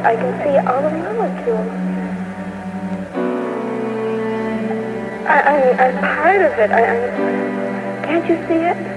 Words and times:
I 0.00 0.16
can 0.16 0.32
see. 0.44 0.56
I 0.56 0.64
all 0.72 0.82
the 0.82 0.90
molecules. 0.96 1.72
I, 5.28 5.40
I'm, 5.42 5.80
I'm 5.80 6.02
part 6.02 6.42
of 6.42 6.52
it. 6.58 6.70
I, 6.72 6.84
I'm, 6.86 8.04
can't 8.04 8.26
you 8.28 8.36
see 8.48 8.54
it? 8.64 8.91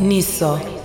Nisso. 0.00 0.77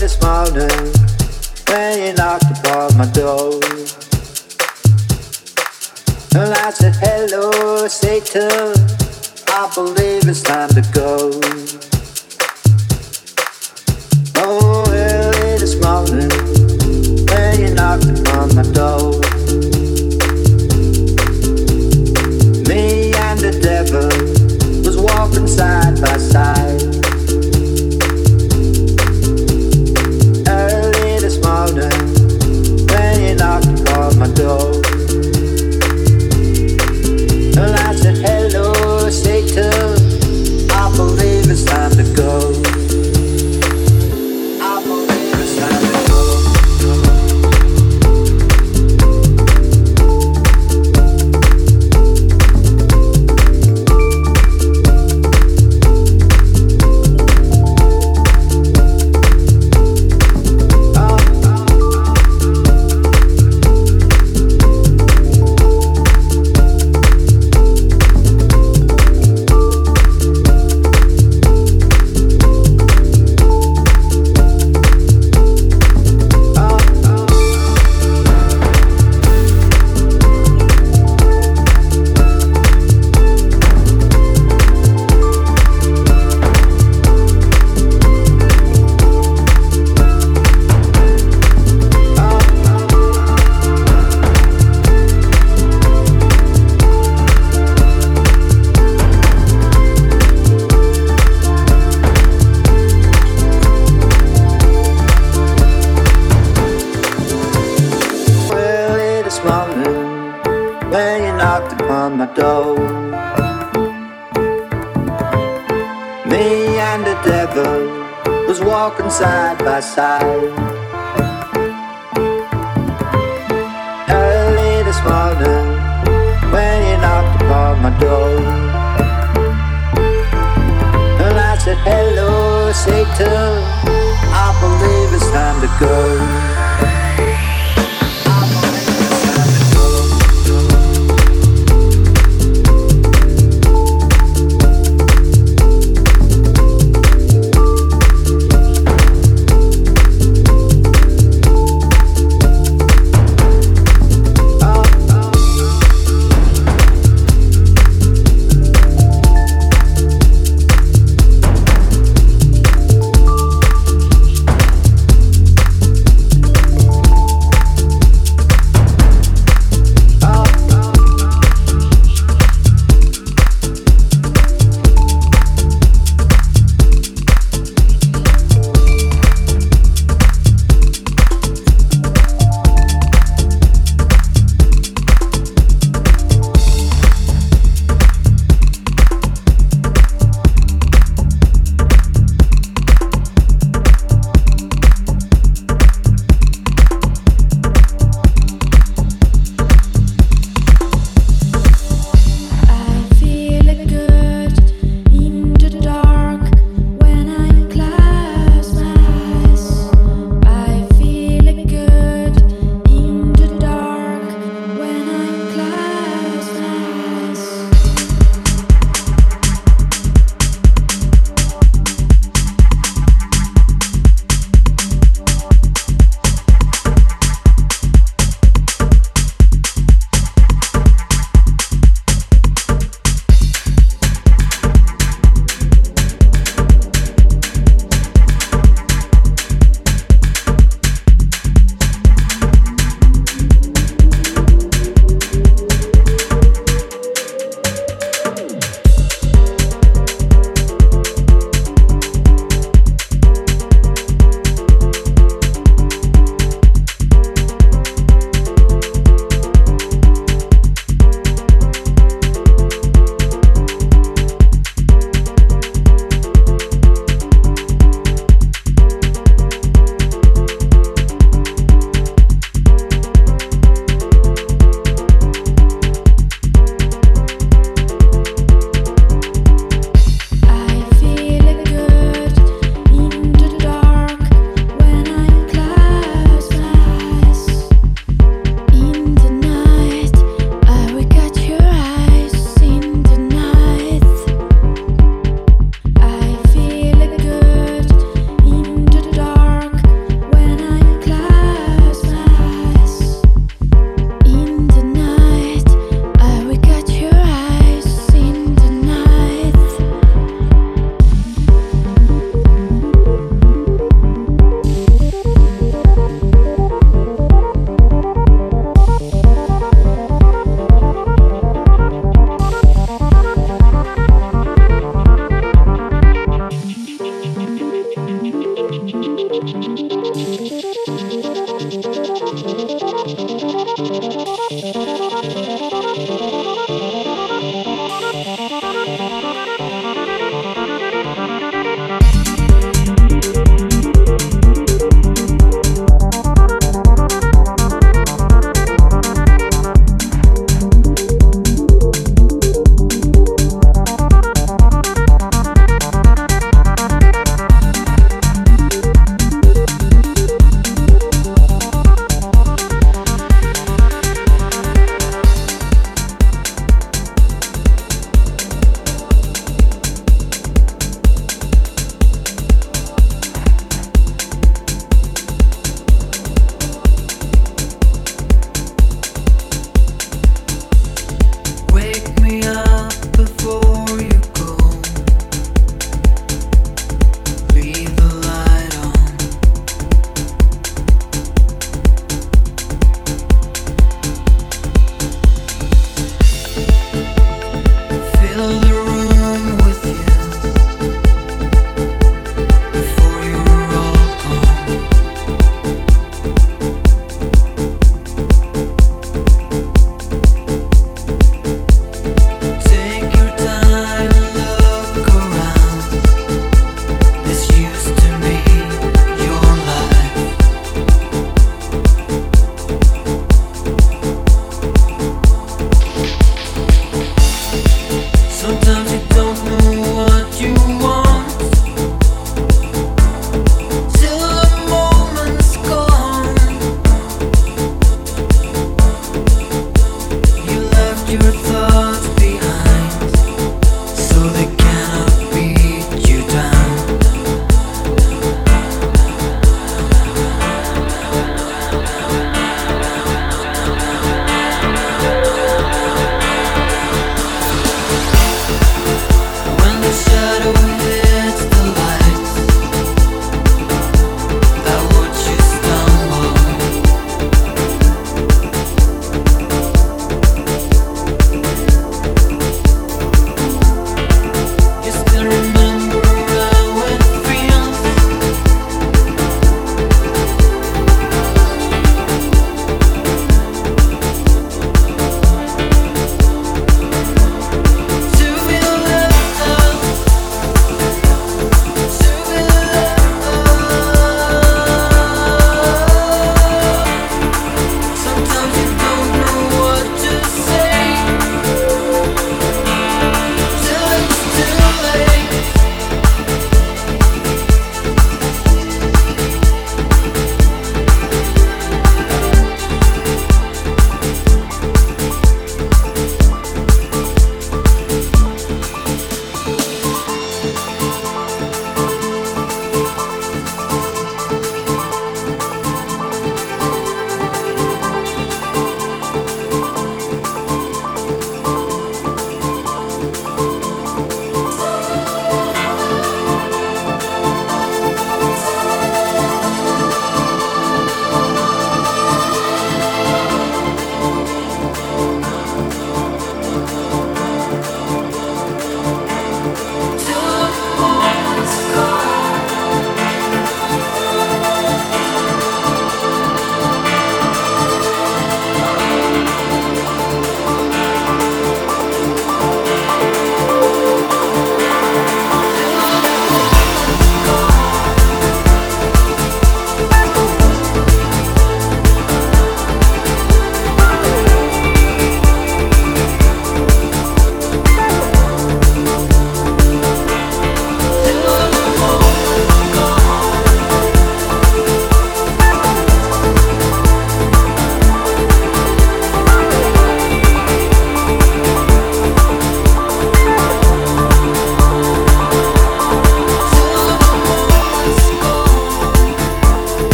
this 0.00 0.22
morning 0.22 0.92
when 1.68 1.98
you 1.98 2.14
knocked 2.14 2.44
upon 2.58 2.96
my 2.96 3.04
door. 3.12 3.60
And 6.32 6.54
I 6.54 6.70
said, 6.70 6.96
hello, 6.96 7.86
Satan, 7.86 8.72
I 9.48 9.70
believe 9.74 10.26
it's 10.26 10.40
time 10.40 10.70
to 10.70 10.80
go. 10.94 11.89